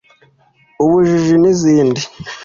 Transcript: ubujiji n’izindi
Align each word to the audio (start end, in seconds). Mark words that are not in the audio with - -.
ubujiji 0.83 1.35
n’izindi 1.41 2.01